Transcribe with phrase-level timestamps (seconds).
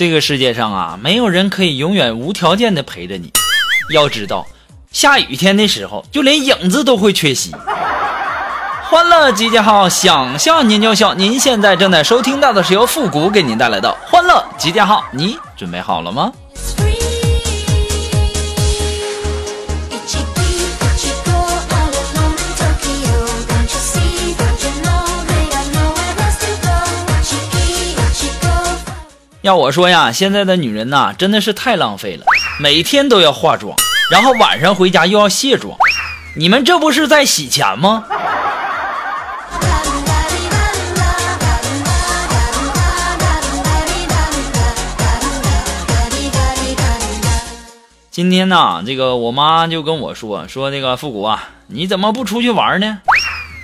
[0.00, 3.30] 这个世界上啊，没有人可以永远无条件的陪着你。
[3.92, 4.46] 要知道，
[4.90, 7.54] 下雨天的时候，就连影子都会缺席。
[8.84, 11.12] 欢乐集结号，想笑您就笑。
[11.12, 16.32] 您现在正在收听到的是由复古给您带来的欢乐集结号，你准备好了吗？
[29.42, 32.26] 要我说呀，现在的女人呐，真的是太浪费了，
[32.58, 33.74] 每天都要化妆，
[34.12, 35.74] 然后晚上回家又要卸妆，
[36.36, 38.04] 你们这不是在洗钱吗？
[48.10, 52.98] 今天呢，这个我妈就跟我说说那个复古啊，你怎么不出去玩呢？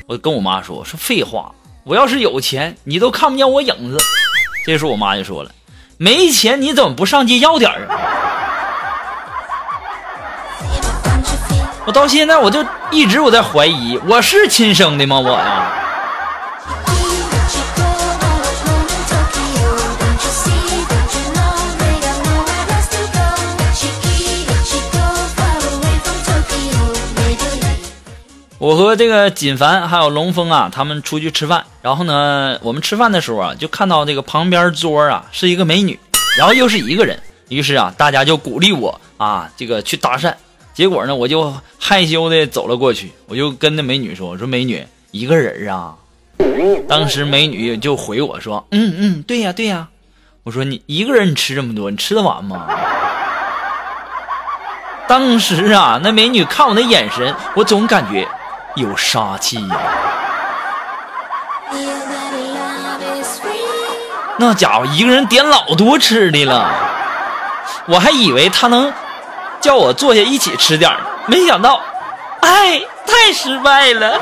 [0.06, 1.52] 我跟我妈说说废话，
[1.84, 3.98] 我要是有钱，你都看不见我影子。
[4.64, 5.50] 这时候我妈就说了。
[5.98, 7.96] 没钱你怎么不上街要点儿啊？
[11.86, 15.18] 我到现在我就一直我在怀疑，我是亲生的吗？
[15.20, 15.72] 我呀。
[28.66, 31.64] 我和这个锦凡还有龙峰啊，他们出去吃饭。
[31.82, 35.96] 然后呢，我们吃饭的时候啊，就看到这个旁边桌啊是一个美女，
[36.36, 37.16] 然后又是一个人。
[37.48, 40.34] 于是啊，大家就鼓励我啊，这个去搭讪。
[40.74, 45.94] 结果呢，我就害羞的走了过去，我就跟那美女说：“我说美女，一个人啊。”
[46.88, 49.86] 当时美女就回我说：“嗯嗯，对呀对呀。”
[50.42, 52.66] 我说：“你一个人吃这么多，你吃得完吗？”
[55.06, 58.26] 当时啊，那美女看我那眼神，我总感觉。
[58.76, 59.76] 有杀气呀！
[64.38, 66.70] 那家伙一个人点老多吃的了，
[67.86, 68.92] 我还以为他能
[69.60, 70.94] 叫我坐下一起吃点
[71.26, 71.80] 没想到，
[72.42, 74.20] 哎，太失败了。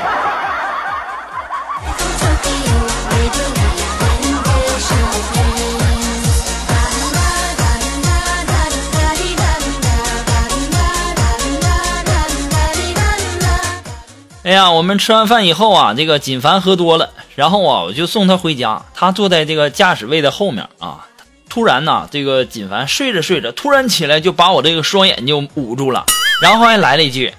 [14.45, 18.79] 哎呀，我们吃完饭以后啊，这个锦凡喝多了，然后啊，我就送他回家。
[18.93, 21.07] 他坐在这个驾驶位的后面啊，
[21.49, 26.05] 突然呢，这个锦凡睡着睡着，突然起来就把我这个双眼就捂住了，
[26.43, 27.33] 然后还来了一句：“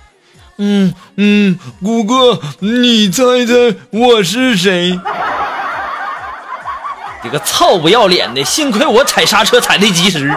[0.59, 3.55] 嗯嗯，谷哥，你猜猜
[3.93, 4.99] 我是谁？”
[7.23, 10.37] 这个操不要脸的，幸亏我踩刹车踩的及时。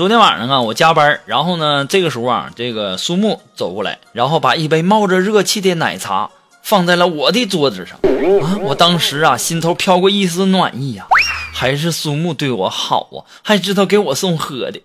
[0.00, 6.30] 昨天晚上啊，我加班，然后呢，这个时候啊，这个苏木走过来，然后把一杯冒着热气的奶茶
[6.62, 7.98] 放在了我的桌子上
[8.42, 8.56] 啊！
[8.62, 11.04] 我当时啊，心头飘过一丝暖意呀，
[11.52, 14.80] 还是苏木对我好啊，还知道给我送喝的。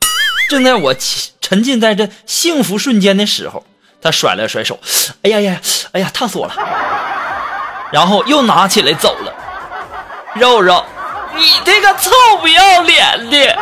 [0.49, 0.93] 正在我
[1.39, 3.63] 沉浸在这幸福瞬间的时候，
[4.01, 4.77] 他甩了甩手，
[5.21, 5.61] 哎呀呀，
[5.93, 6.53] 哎呀，烫死我了！
[7.89, 9.33] 然后又拿起来走了。
[10.33, 10.83] 肉肉，
[11.37, 12.11] 你这个臭
[12.41, 13.57] 不要脸的！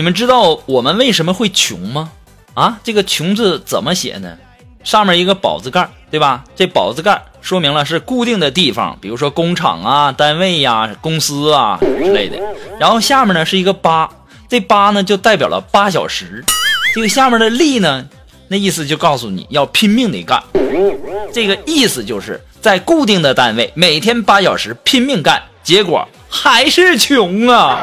[0.00, 2.10] 你们知道我们为什么会穷吗？
[2.54, 4.38] 啊，这个“穷”字怎么写呢？
[4.82, 6.42] 上面一个“宝”字盖，对吧？
[6.56, 12.38] 这“宝”字盖说明了是固定的地方，比如说工厂啊、单位呀、公司啊之类的。
[12.78, 14.08] 然后下面呢是一个“八”，
[14.48, 16.42] 这“八”呢就代表了八小时。
[16.94, 18.06] 这个下面的“力”呢，
[18.48, 20.42] 那意思就告诉你要拼命的干。
[21.30, 27.78] 这个意思就是在固定的单位每天八小时拼命干，结果还是穷啊。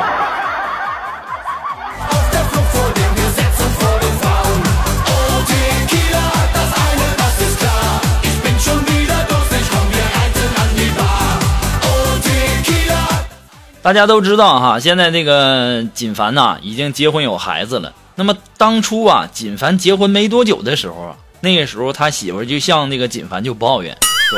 [13.88, 17.94] 大家都知道哈，现在这个锦凡呐已经结婚有孩子了。
[18.16, 23.98] 那么当初啊，锦凡结婚没多久的时候啊，那个时候他媳妇就向那个锦凡就抱怨
[24.30, 24.38] 说：“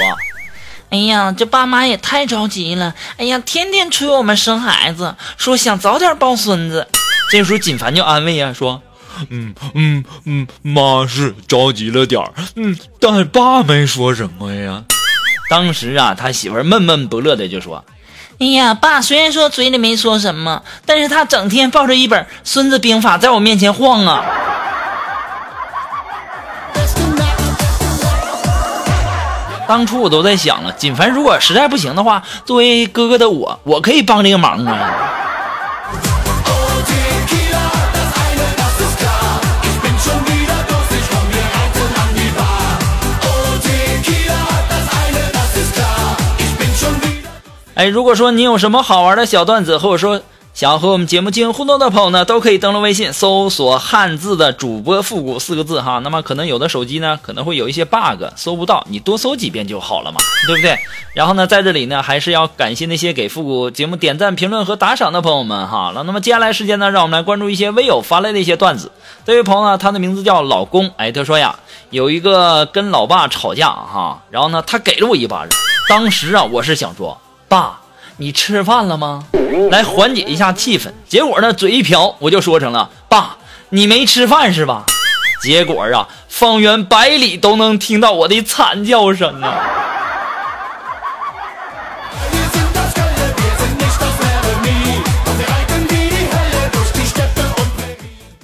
[0.91, 2.93] 哎呀，这爸妈也太着急了！
[3.17, 6.87] 哎呀，天天催我们生孩子，说想早点抱孙子。”
[7.31, 8.79] 这时候锦凡就安慰呀说
[9.31, 14.83] ：“嗯嗯嗯，妈是着急了点儿，嗯，但爸没说什么呀。”
[15.49, 17.83] 当时啊，他媳妇闷闷不乐的就说。
[18.39, 24.23] 哎呀，爸虽然说嘴里没说什么，但是他整天抱着一本《孙子兵法》在我面前晃啊。
[29.67, 34.89] 当初我都在想了，锦凡如果实在不行的话，作为哥哥的我，我可以帮这个忙啊。
[47.79, 50.21] 哎，如果说你有什么好玩的小段子，或者说
[50.53, 55.99] 想要和我们节目进行互动的朋友呢，都可以登录微信搜索“汉字的主播复古”四个字哈。
[55.99, 60.77] 那么可能有的手机呢可能会有一些 bug，搜不到，你多搜几遍就好了嘛，对不对？
[61.13, 65.93] 然后呢，在这里呢还是要感谢那些给复古节目点赞、评论和打赏的朋友们哈。
[65.95, 68.91] 那那么接下来时间呢，让我们来关注一些微友发来的一些段子。
[69.25, 71.57] 这位朋友呢，他的名字叫老公，哎，他说呀，
[71.91, 77.17] 有一个跟老爸吵架哈，然后呢，他给了我一巴掌，当时啊，我是想说。
[77.49, 77.79] 爸，
[78.17, 79.23] 你吃饭了吗？
[79.71, 80.91] 来缓解一下气氛。
[81.07, 83.37] 结果呢，嘴一瓢，我就说成了：爸，
[83.69, 84.85] 你没吃饭是吧？
[85.41, 89.49] 结果啊，方圆百里都能听到我的惨叫声啊！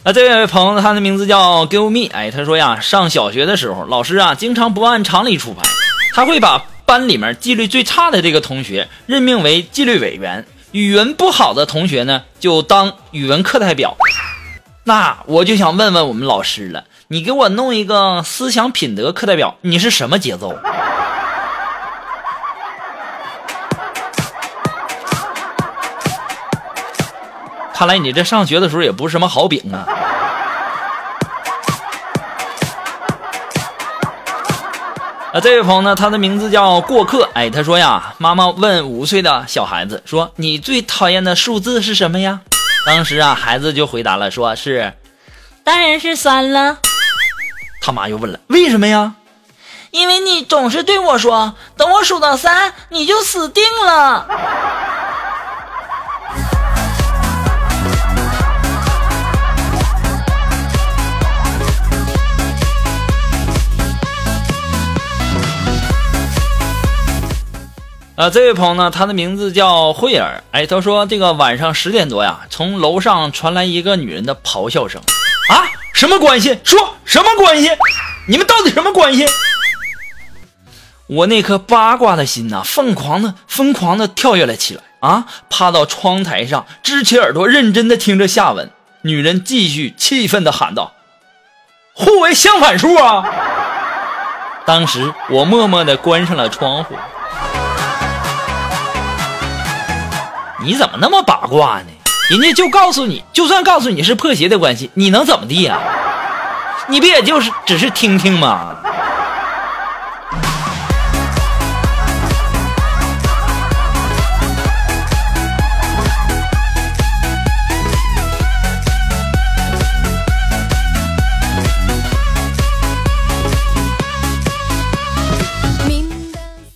[0.03, 2.11] 啊，这位朋友，他的名字叫 Give Me。
[2.11, 5.61] 哎，他说呀，上小学的时候，老师啊，经常不按常理出牌，
[6.15, 6.63] 他会把。
[6.85, 13.97] 班里面纪律最差的这个同学任命为纪律委员，语文不好的同学呢就当语文课代表。
[14.83, 20.55] 那我就想问问我们老师了，你给我弄一个思想品德课代表，你是什么节奏？
[27.73, 30.04] 看来你这上学的时候也不是什么好饼啊。
[35.35, 37.29] 啊，这位朋友呢，他的名字叫过客。
[37.33, 42.39] 哎，他说呀，妈妈问五岁的小孩子说：“你最讨厌的数字是什么呀？”
[42.87, 44.93] 当时啊，孩子就回答了，说是，
[45.61, 46.77] 当然是三了。
[47.81, 49.15] 他妈又问了，为什么呀？
[49.91, 54.25] 因为你总是对我说，等我数到三，你就死定了。
[68.15, 70.41] 啊，这位朋友呢，他的名字叫慧儿。
[70.51, 75.01] 哎，他说这个晚上十点多呀，从楼上传来一个女人的咆哮声。
[75.49, 76.57] 啊，什么关系？
[76.63, 77.69] 说什么关系？
[78.29, 79.27] 你们到底什么关系？
[81.07, 84.81] 我那颗八卦的心呐，疯狂的、疯狂的跳跃了起来。
[85.01, 88.71] 啊，趴到窗台上，支起耳朵，认真的听着下文。
[89.01, 90.93] 女人继续气愤的喊道
[91.93, 93.25] ：“互为相反数啊！”
[94.65, 96.95] 当时我默默的关上了窗户。
[100.65, 101.91] 你怎么那么八卦呢？
[102.31, 105.77] 人家就告诉你，就算告诉你是破鞋的关系，你能怎么地呀？
[106.87, 108.75] 你不也就是只是听听吗？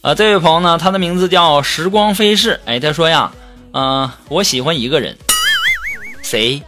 [0.01, 2.59] 啊，这位朋友呢，他的名字叫时光飞逝。
[2.67, 3.31] 哎，他说呀。
[3.71, 5.15] 嗯，我喜欢一个人，
[6.23, 6.61] 谁？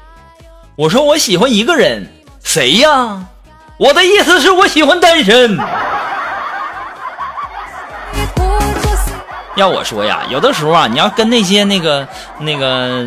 [0.76, 2.08] 我说我喜欢一个人，
[2.44, 3.26] 谁呀？
[3.78, 5.58] 我的意思是我喜欢单身。
[9.56, 12.08] 要我说呀，有的时候啊，你要跟那些那个
[12.40, 13.06] 那个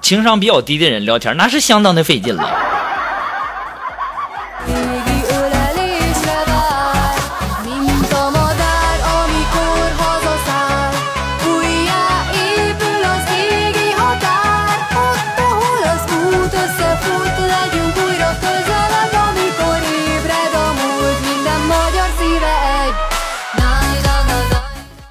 [0.00, 2.75] 情商比较低的人聊天，那是相当的费劲了。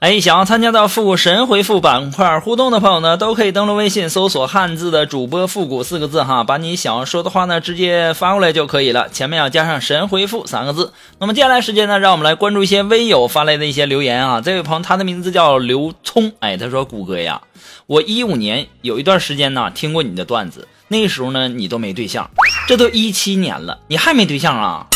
[0.00, 10.94] 哎，想要参加到复古神回复板块互动的朋友呢，都可以登录微信搜索汉字的主播复古四个字哈，把你想要说的话呢直接发过来就可以了，前面要加上神回复三个字。
[11.18, 14.40] 那么接下来时间呢，让我们来关注一些微友发来的一些留言啊。
[14.40, 17.42] 这位朋友他的名字叫刘聪，哎，他说谷歌呀，
[17.86, 22.30] 我一五年有一段时间呢听过你的段子，那时候呢你都没对象，
[22.66, 24.86] 这都一七年了，你还没对象啊？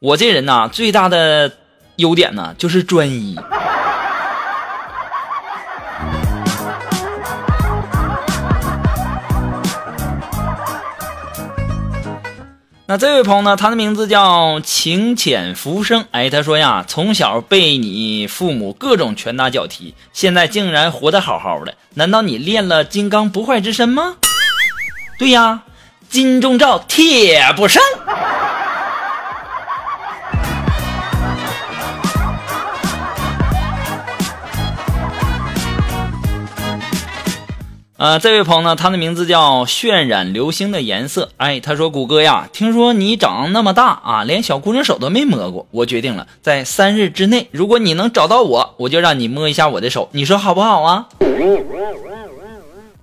[0.00, 1.50] 我这人呐，最大的。
[2.00, 3.38] 优点呢，就是专一。
[12.86, 16.06] 那这位朋友呢，他的名字叫情浅浮生。
[16.10, 24.16] 哎，他说呀，从小被你父母各种拳打脚踢，现在竟然活得好好的，难道你练了金刚不坏之身吗？
[25.20, 25.62] 对呀，
[26.08, 27.80] 金钟罩铁布衫。
[38.00, 41.28] 呃，这位朋友呢，他的名字叫渲染流星的颜色。
[41.36, 45.66] 哎，他说：“谷歌呀，听说你长那么大啊，连小姑娘手都没摸过。
[45.70, 51.08] 我决定了，在三日之内，如果你能找到我，我就让你摸一下我的手，你说好不好啊？”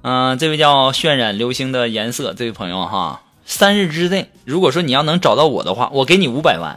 [0.02, 6.76] 嗯，这位叫渲染流星的颜色这位朋友哈，三日之内，如果说你要能找到我的话，我给你五百万。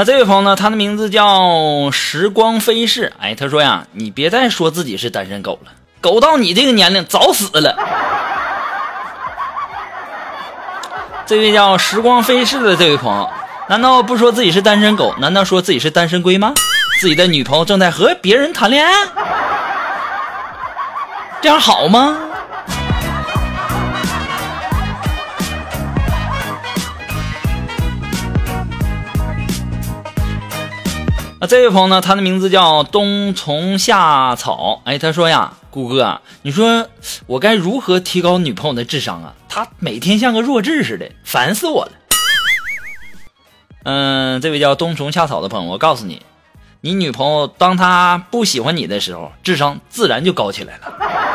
[0.00, 0.56] 那这位朋友呢？
[0.56, 3.12] 他的名字叫时光飞逝。
[3.20, 7.76] 哎，他说呀，你别再说自己是单身狗了，狗到你这个年龄早死了。
[11.26, 13.28] 这位叫时光飞逝的这位朋友，
[13.68, 15.14] 难道不说自己是单身狗？
[15.18, 16.54] 难道说自己是单身龟吗？
[16.98, 19.06] 自己的女朋友正在和别人谈恋爱，
[21.42, 22.16] 这样好吗？
[31.40, 34.82] 啊，这位朋友呢，他的名字叫冬虫夏草。
[34.84, 36.86] 哎，他说呀，谷哥，你说
[37.26, 39.32] 我该如何提高女朋友的智商啊？
[39.48, 41.92] 她每天像个弱智似的，烦死我了。
[43.84, 46.20] 嗯，这位叫冬虫夏草的朋友，我告诉你，
[46.82, 51.29] 你女朋友当她不喜欢你的时候，智商自然就高起来了。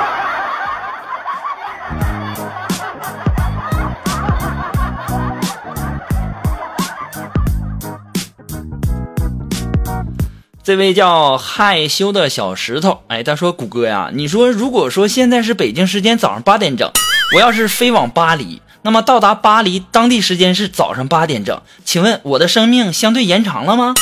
[10.65, 16.91] 这位叫害羞的小石头，哎，他说：“谷歌呀，你说如果说现在是北京时间早上八点整，
[17.35, 23.93] 我要是飞往巴黎，那么到达巴黎当地时间是早上八点整，请问我的生命相对延长了吗？”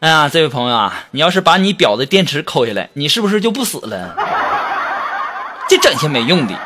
[0.00, 4.16] 哎呀，这位朋友啊，你要是把你表的电池抠下来，你是不是就不死了？
[5.68, 6.58] 这整些没用的。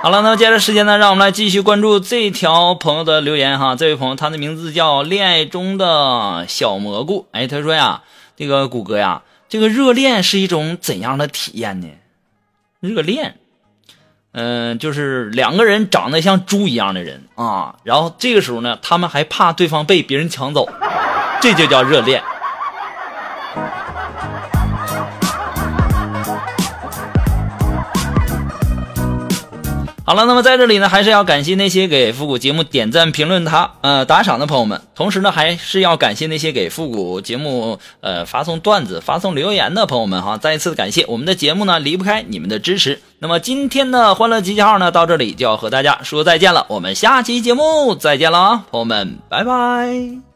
[0.00, 3.74] 好了，那么接着时间呢，让我们来继续关注这条朋友的留言哈。
[3.74, 7.26] 这位朋友，他的名字叫恋爱中的小蘑菇。
[7.32, 8.02] 哎，他说呀，
[8.36, 11.88] 这个谷歌呀，这个热恋是一种怎样的体验呢？
[12.78, 13.38] 热恋，
[14.30, 20.68] 嗯，就是两个人长得像猪一样的人啊，然后这个时候呢，他们还怕对方被别人抢走，
[21.40, 22.22] 这就叫热恋。
[30.08, 40.38] 好了，那么在这里呢，还是要感谢那些给复古节目点赞、评论、他呃打赏的朋友们，同时呢，还是要感谢那些给复古节目呃发送段子、发送留言的朋友们哈。
[40.38, 43.02] 再一次的感谢，我们的节目呢离不开你们的支持。
[43.18, 50.27] 那么今天的欢乐集结号呢，到这里就要和大家说再见了，我们下期节目再见了啊，朋友们，拜拜。